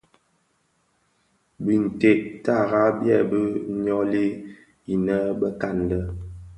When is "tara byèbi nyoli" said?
2.45-4.25